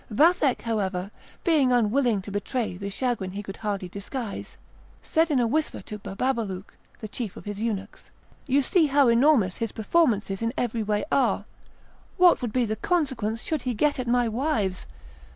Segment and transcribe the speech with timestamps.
[0.09, 1.11] Vathek, however,
[1.43, 4.57] being unwilling to betray the chagrin he could hardly disguise,
[5.03, 8.09] said in a whisper to Bababalouk, the chief of his eunuchs:
[8.47, 11.45] "You see how enormous his performances in every way are;
[12.17, 14.87] what would be the consequence should he get at my wives?